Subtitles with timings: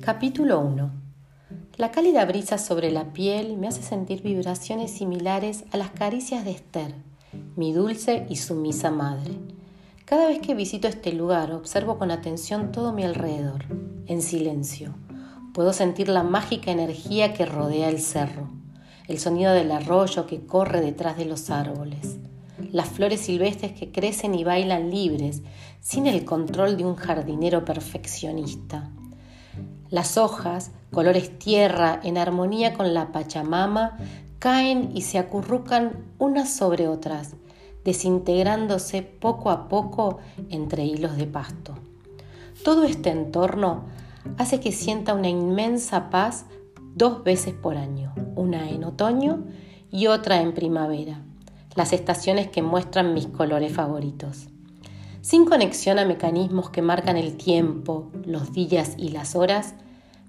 [0.00, 0.90] Capítulo 1.
[1.76, 6.52] La cálida brisa sobre la piel me hace sentir vibraciones similares a las caricias de
[6.52, 6.94] Esther,
[7.54, 9.34] mi dulce y sumisa madre.
[10.06, 13.66] Cada vez que visito este lugar observo con atención todo mi alrededor,
[14.06, 14.94] en silencio.
[15.52, 18.48] Puedo sentir la mágica energía que rodea el cerro,
[19.06, 22.16] el sonido del arroyo que corre detrás de los árboles,
[22.72, 25.42] las flores silvestres que crecen y bailan libres,
[25.80, 28.90] sin el control de un jardinero perfeccionista
[29.90, 33.98] las hojas, colores tierra, en armonía con la Pachamama,
[34.38, 37.34] caen y se acurrucan unas sobre otras,
[37.84, 41.74] desintegrándose poco a poco entre hilos de pasto.
[42.64, 43.84] Todo este entorno
[44.38, 46.46] hace que sienta una inmensa paz
[46.94, 49.44] dos veces por año, una en otoño
[49.90, 51.22] y otra en primavera,
[51.74, 54.48] las estaciones que muestran mis colores favoritos.
[55.22, 59.74] Sin conexión a mecanismos que marcan el tiempo, los días y las horas,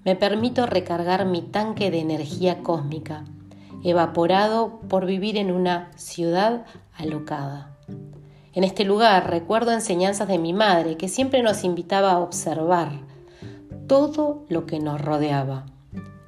[0.04, 3.24] me permito recargar mi tanque de energía cósmica,
[3.82, 7.74] evaporado por vivir en una ciudad alocada.
[8.52, 12.92] En este lugar recuerdo enseñanzas de mi madre que siempre nos invitaba a observar
[13.86, 15.64] todo lo que nos rodeaba.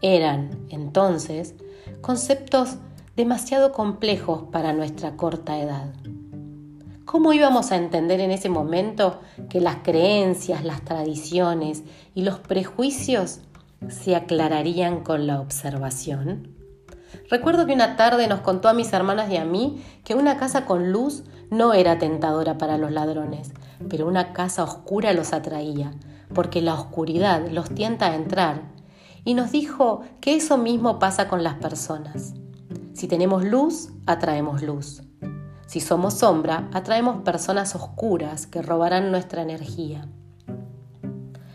[0.00, 1.54] Eran, entonces,
[2.00, 2.76] conceptos
[3.14, 5.92] demasiado complejos para nuestra corta edad.
[7.14, 13.38] ¿Cómo íbamos a entender en ese momento que las creencias, las tradiciones y los prejuicios
[13.88, 16.56] se aclararían con la observación?
[17.30, 20.66] Recuerdo que una tarde nos contó a mis hermanas y a mí que una casa
[20.66, 23.52] con luz no era tentadora para los ladrones,
[23.88, 25.92] pero una casa oscura los atraía,
[26.34, 28.62] porque la oscuridad los tienta a entrar.
[29.24, 32.34] Y nos dijo que eso mismo pasa con las personas.
[32.92, 35.04] Si tenemos luz, atraemos luz.
[35.66, 40.06] Si somos sombra, atraemos personas oscuras que robarán nuestra energía.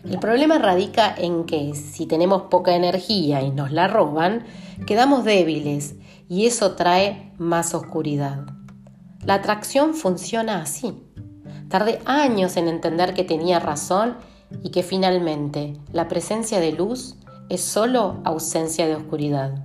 [0.04, 4.44] El problema radica en que si tenemos poca energía y nos la roban,
[4.86, 5.94] quedamos débiles
[6.28, 8.46] y eso trae más oscuridad.
[9.24, 11.00] La atracción funciona así.
[11.68, 14.16] Tardé años en entender que tenía razón
[14.62, 17.16] y que finalmente la presencia de luz
[17.48, 19.64] es solo ausencia de oscuridad.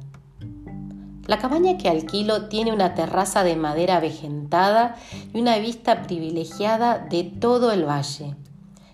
[1.27, 4.95] La cabaña que alquilo tiene una terraza de madera vegetada
[5.33, 8.35] y una vista privilegiada de todo el valle.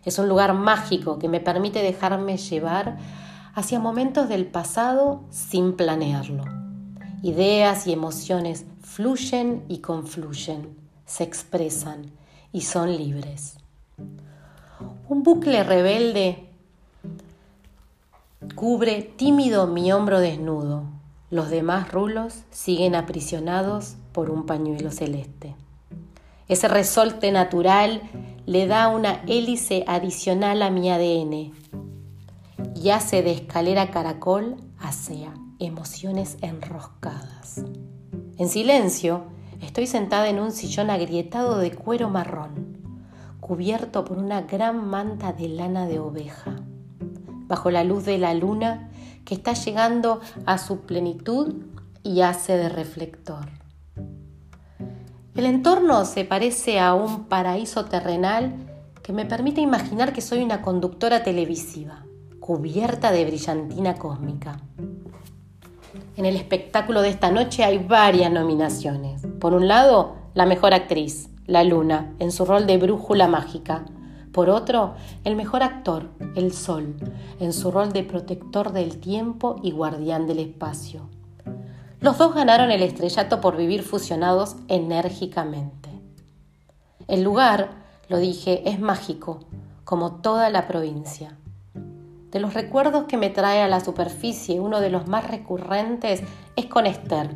[0.05, 2.97] Es un lugar mágico que me permite dejarme llevar
[3.53, 6.45] hacia momentos del pasado sin planearlo.
[7.21, 12.11] Ideas y emociones fluyen y confluyen, se expresan
[12.53, 13.57] y son libres.
[15.09, 16.47] Un bucle rebelde
[18.55, 21.00] cubre tímido mi hombro desnudo
[21.31, 25.55] los demás rulos siguen aprisionados por un pañuelo celeste.
[26.49, 28.01] Ese resorte natural
[28.45, 31.53] le da una hélice adicional a mi ADN
[32.75, 37.63] y hace de escalera caracol hacia emociones enroscadas.
[38.37, 39.23] En silencio,
[39.61, 42.77] estoy sentada en un sillón agrietado de cuero marrón,
[43.39, 46.57] cubierto por una gran manta de lana de oveja.
[47.47, 48.90] Bajo la luz de la luna,
[49.33, 51.55] está llegando a su plenitud
[52.03, 53.47] y hace de reflector.
[55.35, 58.53] El entorno se parece a un paraíso terrenal
[59.01, 62.05] que me permite imaginar que soy una conductora televisiva,
[62.39, 64.59] cubierta de brillantina cósmica.
[66.17, 69.25] En el espectáculo de esta noche hay varias nominaciones.
[69.39, 73.85] Por un lado, la mejor actriz, La Luna, en su rol de brújula mágica,
[74.31, 76.95] por otro, el mejor actor, el Sol,
[77.39, 81.09] en su rol de protector del tiempo y guardián del espacio.
[81.99, 85.89] Los dos ganaron el estrellato por vivir fusionados enérgicamente.
[87.07, 87.71] El lugar,
[88.09, 89.39] lo dije, es mágico,
[89.83, 91.37] como toda la provincia.
[92.31, 96.23] De los recuerdos que me trae a la superficie, uno de los más recurrentes
[96.55, 97.35] es con Esther,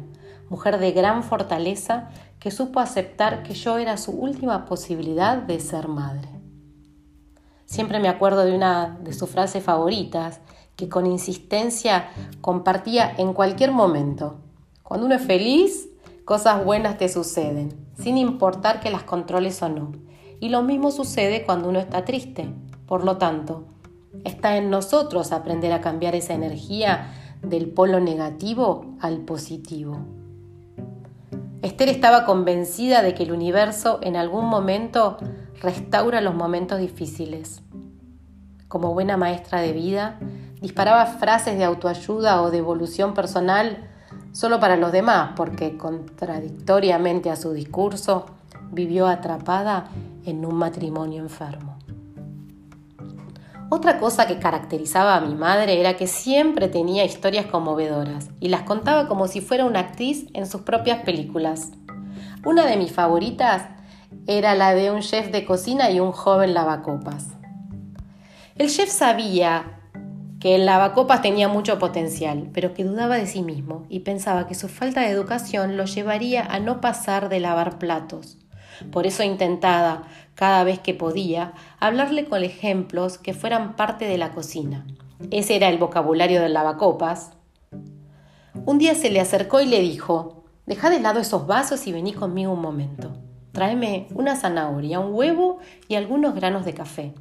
[0.50, 5.90] mujer de gran fortaleza que supo aceptar que yo era su última posibilidad de ser
[5.90, 6.35] madre.
[7.76, 10.40] Siempre me acuerdo de una de sus frases favoritas
[10.78, 12.08] que con insistencia
[12.40, 14.38] compartía en cualquier momento.
[14.82, 15.90] Cuando uno es feliz,
[16.24, 19.92] cosas buenas te suceden, sin importar que las controles o no.
[20.40, 22.48] Y lo mismo sucede cuando uno está triste.
[22.88, 23.66] Por lo tanto,
[24.24, 27.12] está en nosotros aprender a cambiar esa energía
[27.42, 29.98] del polo negativo al positivo.
[31.62, 35.18] Esther estaba convencida de que el universo en algún momento
[35.62, 37.65] restaura los momentos difíciles.
[38.76, 40.20] Como buena maestra de vida,
[40.60, 43.88] disparaba frases de autoayuda o de evolución personal
[44.34, 48.26] solo para los demás, porque contradictoriamente a su discurso,
[48.74, 49.88] vivió atrapada
[50.26, 51.78] en un matrimonio enfermo.
[53.70, 58.64] Otra cosa que caracterizaba a mi madre era que siempre tenía historias conmovedoras y las
[58.64, 61.72] contaba como si fuera una actriz en sus propias películas.
[62.44, 63.70] Una de mis favoritas
[64.28, 67.35] era la de un chef de cocina y un joven lavacopas.
[68.58, 69.82] El chef sabía
[70.40, 74.56] que el lavacopas tenía mucho potencial, pero que dudaba de sí mismo y pensaba que
[74.56, 78.38] su falta de educación lo llevaría a no pasar de lavar platos.
[78.94, 80.04] Por eso intentaba,
[80.36, 84.88] cada vez que podía, hablarle con ejemplos que fueran parte de la cocina.
[85.32, 87.32] Ese era el vocabulario del lavacopas.
[88.66, 92.14] Un día se le acercó y le dijo, Deja de lado esos vasos y vení
[92.14, 93.18] conmigo un momento.
[93.52, 95.58] Tráeme una zanahoria, un huevo
[95.90, 97.14] y algunos granos de café.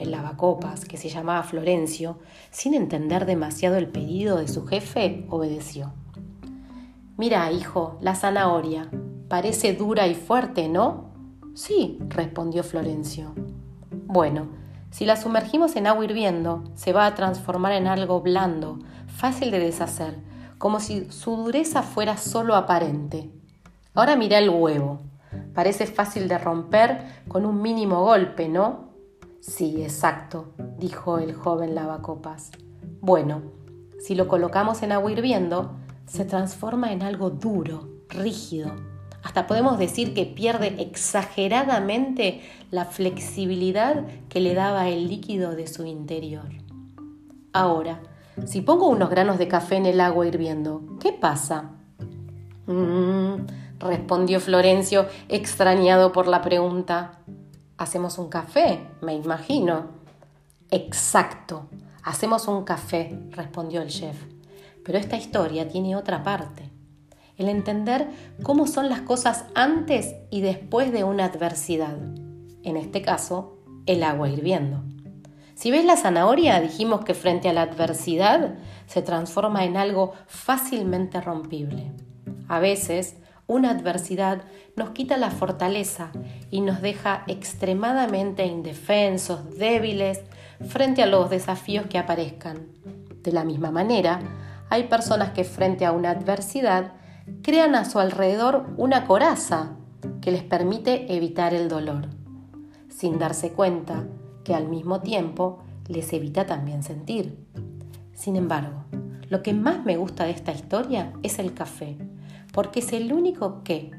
[0.00, 2.18] El lavacopas, que se llamaba Florencio,
[2.50, 5.92] sin entender demasiado el pedido de su jefe, obedeció.
[7.18, 8.88] Mira, hijo, la zanahoria.
[9.28, 11.10] Parece dura y fuerte, ¿no?
[11.54, 13.34] Sí, respondió Florencio.
[14.06, 14.48] Bueno,
[14.90, 19.58] si la sumergimos en agua hirviendo, se va a transformar en algo blando, fácil de
[19.58, 20.16] deshacer,
[20.56, 23.30] como si su dureza fuera solo aparente.
[23.92, 25.00] Ahora mira el huevo.
[25.54, 28.89] Parece fácil de romper con un mínimo golpe, ¿no?
[29.40, 32.50] Sí, exacto, dijo el joven lavacopas.
[33.00, 33.42] Bueno,
[33.98, 35.76] si lo colocamos en agua hirviendo,
[36.06, 38.72] se transforma en algo duro, rígido.
[39.22, 45.84] Hasta podemos decir que pierde exageradamente la flexibilidad que le daba el líquido de su
[45.84, 46.48] interior.
[47.52, 48.00] Ahora,
[48.46, 51.72] si pongo unos granos de café en el agua hirviendo, ¿qué pasa?
[52.66, 53.46] Mm,
[53.78, 57.20] respondió Florencio, extrañado por la pregunta.
[57.80, 59.86] Hacemos un café, me imagino.
[60.70, 61.70] Exacto,
[62.02, 64.22] hacemos un café, respondió el chef.
[64.84, 66.70] Pero esta historia tiene otra parte.
[67.38, 68.10] El entender
[68.42, 71.96] cómo son las cosas antes y después de una adversidad.
[72.64, 73.56] En este caso,
[73.86, 74.82] el agua hirviendo.
[75.54, 78.56] Si ves la zanahoria, dijimos que frente a la adversidad
[78.88, 81.92] se transforma en algo fácilmente rompible.
[82.46, 83.16] A veces
[83.50, 84.42] una adversidad
[84.76, 86.12] nos quita la fortaleza
[86.52, 90.20] y nos deja extremadamente indefensos, débiles
[90.68, 92.68] frente a los desafíos que aparezcan.
[93.24, 94.20] De la misma manera,
[94.70, 96.92] hay personas que frente a una adversidad
[97.42, 99.72] crean a su alrededor una coraza
[100.20, 102.06] que les permite evitar el dolor,
[102.88, 104.06] sin darse cuenta
[104.44, 105.58] que al mismo tiempo
[105.88, 107.36] les evita también sentir.
[108.14, 108.84] Sin embargo,
[109.28, 111.96] lo que más me gusta de esta historia es el café,
[112.52, 113.90] porque es el único que,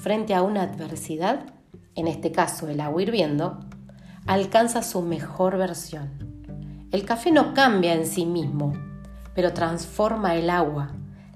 [0.00, 1.46] frente a una adversidad,
[1.94, 3.60] en este caso el agua hirviendo,
[4.26, 6.10] alcanza su mejor versión.
[6.92, 8.72] El café no cambia en sí mismo,
[9.34, 10.92] pero transforma el agua,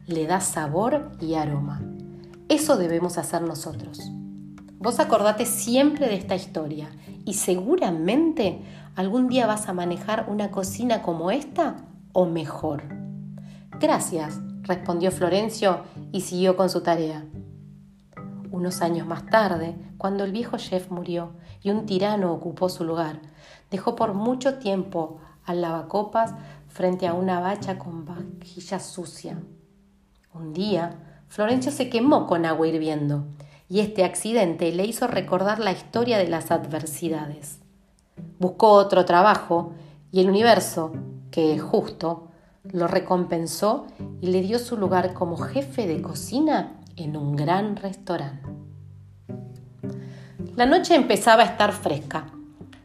[0.07, 1.81] le da sabor y aroma.
[2.49, 4.01] Eso debemos hacer nosotros.
[4.79, 6.91] Vos acordate siempre de esta historia
[7.25, 8.63] y seguramente
[8.97, 11.77] algún día vas a manejar una cocina como esta
[12.13, 12.83] o mejor.
[13.81, 17.25] Gracias respondió Florencio y siguió con su tarea.
[18.51, 21.33] Unos años más tarde, cuando el viejo chef murió
[21.63, 23.21] y un tirano ocupó su lugar,
[23.71, 26.35] dejó por mucho tiempo al lavacopas
[26.69, 29.39] frente a una bacha con vajilla sucia.
[30.33, 33.25] Un día, Florencio se quemó con agua hirviendo
[33.69, 37.59] y este accidente le hizo recordar la historia de las adversidades.
[38.39, 39.73] Buscó otro trabajo
[40.13, 40.93] y el universo,
[41.31, 42.29] que es justo,
[42.73, 43.87] lo recompensó
[44.21, 48.49] y le dio su lugar como jefe de cocina en un gran restaurante.
[50.57, 52.27] La noche empezaba a estar fresca.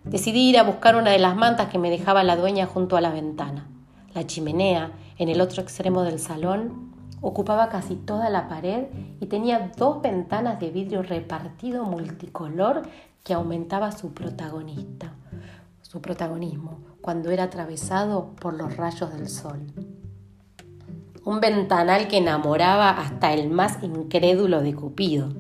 [0.04, 3.02] Decidí ir a buscar una de las mantas que me dejaba la dueña junto a
[3.02, 3.68] la ventana.
[4.14, 8.86] La chimenea, en el otro extremo del salón, ocupaba casi toda la pared
[9.20, 12.84] y tenía dos ventanas de vidrio repartido multicolor
[13.24, 15.14] que aumentaba su protagonista,
[15.90, 19.74] su protagonismo cuando era atravesado por los rayos del sol.
[21.26, 25.34] Un ventanal que enamoraba hasta el más incrédulo de Cupido.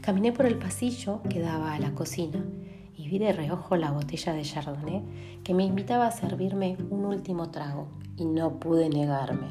[0.00, 2.44] Caminé por el pasillo que daba a la cocina
[2.94, 7.50] y vi de reojo la botella de Chardonnay que me invitaba a servirme un último
[7.50, 9.48] trago y no pude negarme.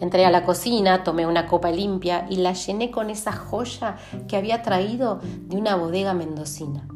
[0.00, 4.36] Entré a la cocina, tomé una copa limpia y la llené con esa joya que
[4.36, 6.88] había traído de una bodega mendocina.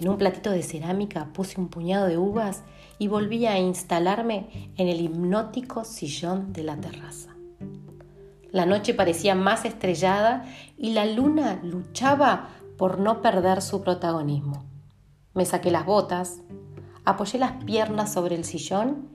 [0.00, 2.62] En un platito de cerámica puse un puñado de uvas
[2.98, 7.36] y volví a instalarme en el hipnótico sillón de la terraza.
[8.50, 10.46] La noche parecía más estrellada
[10.78, 14.64] y la luna luchaba por no perder su protagonismo.
[15.34, 16.40] Me saqué las botas,
[17.04, 19.10] apoyé las piernas sobre el sillón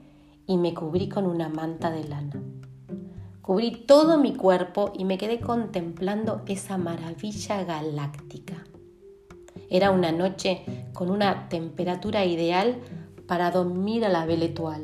[0.46, 2.40] y me cubrí con una manta de lana.
[3.42, 8.65] Cubrí todo mi cuerpo y me quedé contemplando esa maravilla galáctica.
[9.70, 12.76] Era una noche con una temperatura ideal
[13.26, 14.82] para dormir a la Beletual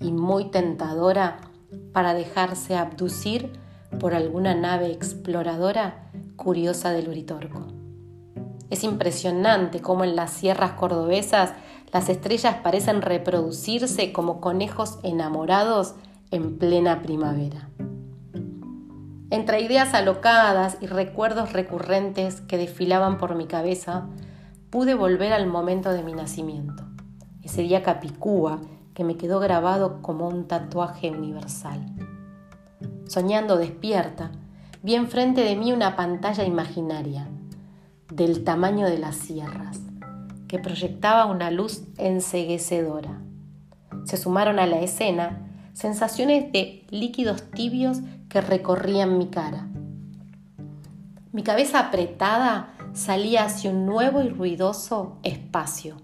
[0.00, 1.40] y muy tentadora
[1.92, 3.52] para dejarse abducir
[3.98, 7.66] por alguna nave exploradora curiosa del Uritorco.
[8.70, 11.52] Es impresionante cómo en las sierras cordobesas
[11.92, 15.94] las estrellas parecen reproducirse como conejos enamorados
[16.30, 17.69] en plena primavera.
[19.30, 24.06] Entre ideas alocadas y recuerdos recurrentes que desfilaban por mi cabeza,
[24.70, 26.84] pude volver al momento de mi nacimiento,
[27.44, 28.60] ese día capicúa
[28.92, 31.80] que me quedó grabado como un tatuaje universal.
[33.06, 34.32] Soñando despierta,
[34.82, 37.28] vi enfrente de mí una pantalla imaginaria,
[38.12, 39.78] del tamaño de las sierras,
[40.48, 43.20] que proyectaba una luz enseguecedora.
[44.04, 49.68] Se sumaron a la escena sensaciones de líquidos tibios que recorrían mi cara.
[51.32, 55.96] Mi cabeza apretada salía hacia un nuevo y ruidoso espacio,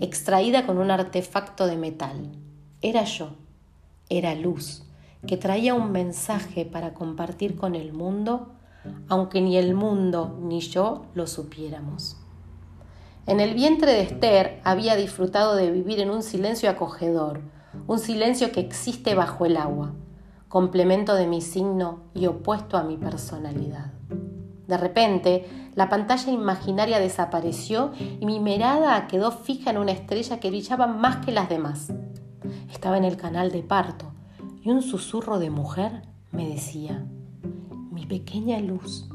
[0.00, 2.32] extraída con un artefacto de metal.
[2.80, 3.36] Era yo,
[4.08, 4.82] era luz,
[5.26, 8.54] que traía un mensaje para compartir con el mundo,
[9.08, 12.16] aunque ni el mundo ni yo lo supiéramos.
[13.26, 17.40] En el vientre de Esther había disfrutado de vivir en un silencio acogedor,
[17.86, 19.94] un silencio que existe bajo el agua,
[20.54, 23.92] complemento de mi signo y opuesto a mi personalidad.
[24.68, 30.50] De repente, la pantalla imaginaria desapareció y mi mirada quedó fija en una estrella que
[30.50, 31.92] brillaba más que las demás.
[32.70, 34.12] Estaba en el canal de parto
[34.62, 37.04] y un susurro de mujer me decía,
[37.90, 39.08] mi pequeña luz,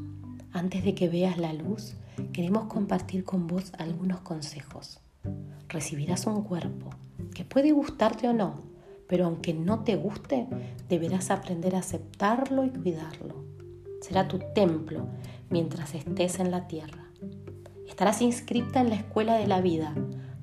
[0.52, 1.96] antes de que veas la luz,
[2.34, 5.00] queremos compartir con vos algunos consejos.
[5.70, 6.90] Recibirás un cuerpo
[7.34, 8.69] que puede gustarte o no,
[9.10, 10.48] pero aunque no te guste,
[10.88, 13.44] deberás aprender a aceptarlo y cuidarlo.
[14.02, 15.08] Será tu templo
[15.50, 17.06] mientras estés en la tierra.
[17.88, 19.96] Estarás inscrita en la escuela de la vida,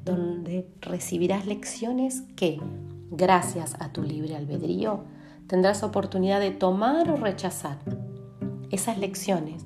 [0.05, 2.61] donde recibirás lecciones que,
[3.13, 5.05] gracias a tu libre albedrío,
[5.47, 7.79] tendrás oportunidad de tomar o rechazar.
[8.73, 9.65] Esas lecciones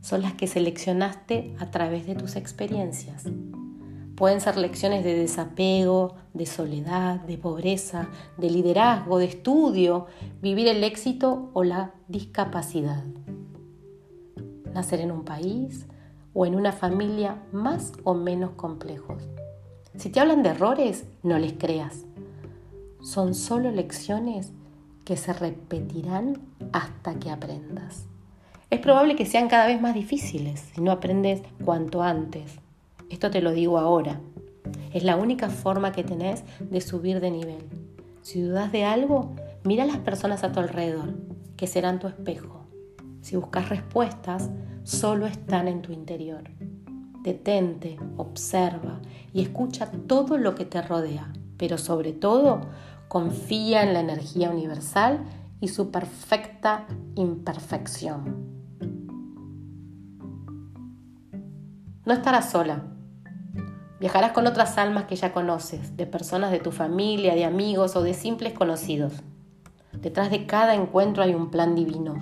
[0.00, 3.26] son las que seleccionaste a través de tus experiencias.
[4.20, 10.08] Pueden ser lecciones de desapego, de soledad, de pobreza, de liderazgo, de estudio,
[10.42, 13.02] vivir el éxito o la discapacidad.
[14.74, 15.86] Nacer en un país
[16.34, 19.22] o en una familia más o menos complejos.
[19.96, 22.04] Si te hablan de errores, no les creas.
[23.00, 24.52] Son solo lecciones
[25.06, 26.42] que se repetirán
[26.74, 28.04] hasta que aprendas.
[28.68, 32.60] Es probable que sean cada vez más difíciles si no aprendes cuanto antes.
[33.10, 34.20] Esto te lo digo ahora.
[34.94, 37.68] Es la única forma que tenés de subir de nivel.
[38.22, 41.14] Si dudas de algo, mira a las personas a tu alrededor,
[41.56, 42.66] que serán tu espejo.
[43.20, 44.50] Si buscas respuestas,
[44.84, 46.44] solo están en tu interior.
[47.22, 49.00] Detente, observa
[49.32, 52.62] y escucha todo lo que te rodea, pero sobre todo
[53.08, 55.24] confía en la energía universal
[55.60, 56.86] y su perfecta
[57.16, 58.50] imperfección.
[62.06, 62.82] No estarás sola.
[64.00, 68.02] Viajarás con otras almas que ya conoces, de personas de tu familia, de amigos o
[68.02, 69.12] de simples conocidos.
[69.92, 72.14] Detrás de cada encuentro hay un plan divino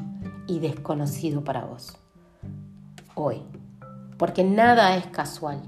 [0.49, 1.97] y desconocido para vos.
[3.15, 3.43] Hoy.
[4.17, 5.63] Porque nada es casual.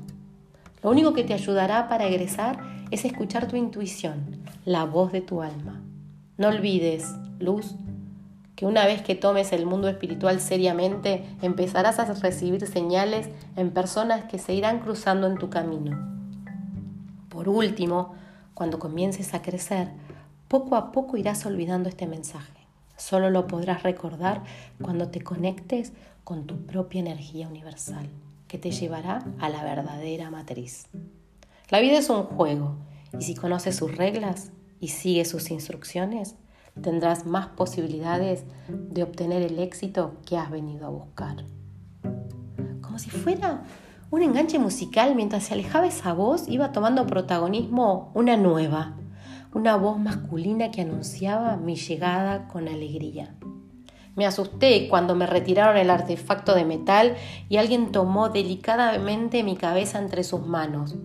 [0.83, 2.59] Lo único que te ayudará para egresar
[2.90, 5.81] es escuchar tu intuición, la voz de tu alma.
[6.37, 7.76] No olvides, luz,
[8.61, 14.25] que una vez que tomes el mundo espiritual seriamente, empezarás a recibir señales en personas
[14.25, 15.99] que se irán cruzando en tu camino.
[17.31, 18.14] Por último,
[18.52, 19.88] cuando comiences a crecer,
[20.47, 22.67] poco a poco irás olvidando este mensaje.
[22.99, 24.43] Solo lo podrás recordar
[24.83, 28.11] cuando te conectes con tu propia energía universal,
[28.47, 30.87] que te llevará a la verdadera matriz.
[31.71, 32.76] La vida es un juego
[33.19, 34.50] y si conoces sus reglas
[34.81, 36.35] y sigues sus instrucciones,
[36.81, 41.45] tendrás más posibilidades de obtener el éxito que has venido a buscar.
[42.81, 43.63] Como si fuera
[44.11, 48.97] un enganche musical, mientras se alejaba esa voz, iba tomando protagonismo una nueva,
[49.55, 53.35] una voz masculina que anunciaba mi llegada con alegría.
[54.17, 57.17] Me asusté cuando me retiraron el artefacto de metal
[57.49, 60.97] y alguien tomó delicadamente mi cabeza entre sus manos.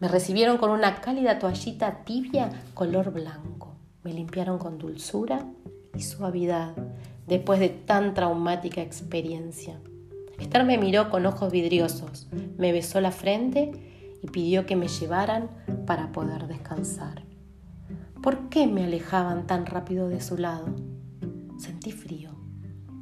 [0.00, 3.67] Me recibieron con una cálida toallita tibia color blanco.
[4.02, 5.46] Me limpiaron con dulzura
[5.94, 6.74] y suavidad
[7.26, 9.78] después de tan traumática experiencia.
[10.38, 13.72] Esther me miró con ojos vidriosos, me besó la frente
[14.22, 15.50] y pidió que me llevaran
[15.86, 17.24] para poder descansar.
[18.22, 20.66] ¿Por qué me alejaban tan rápido de su lado?
[21.58, 22.30] Sentí frío.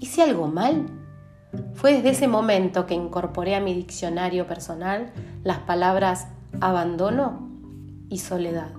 [0.01, 0.87] ¿Hice algo mal?
[1.75, 5.13] Fue desde ese momento que incorporé a mi diccionario personal
[5.43, 6.29] las palabras
[6.61, 7.51] abandono
[8.09, 8.73] y soledad.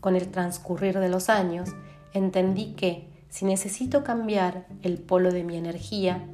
[0.00, 1.70] Con el transcurrir de los años,
[2.12, 6.24] entendí que si necesito cambiar el polo de mi energía,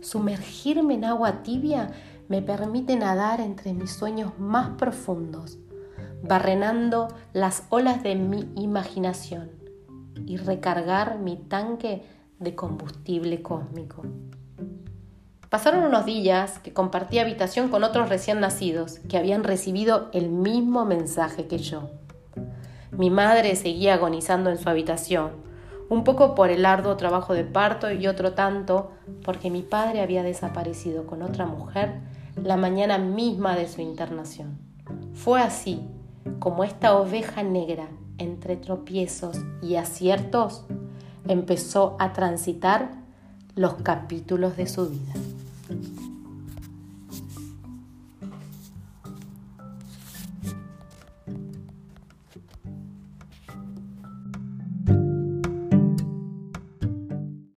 [0.00, 1.90] sumergirme en agua tibia
[2.28, 5.58] me permite nadar entre mis sueños más profundos,
[6.22, 9.50] barrenando las olas de mi imaginación
[10.26, 12.02] y recargar mi tanque
[12.38, 14.04] de combustible cósmico.
[15.48, 20.86] Pasaron unos días que compartí habitación con otros recién nacidos que habían recibido el mismo
[20.86, 21.90] mensaje que yo.
[22.92, 25.30] Mi madre seguía agonizando en su habitación,
[25.88, 28.90] un poco por el arduo trabajo de parto y otro tanto
[29.24, 32.00] porque mi padre había desaparecido con otra mujer
[32.36, 34.58] la mañana misma de su internación.
[35.14, 35.80] Fue así
[36.38, 40.64] como esta oveja negra, entre tropiezos y aciertos,
[41.26, 42.90] empezó a transitar
[43.54, 45.14] los capítulos de su vida.